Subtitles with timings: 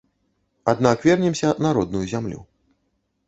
[0.71, 2.41] Аднак вернемся на родную зямлю.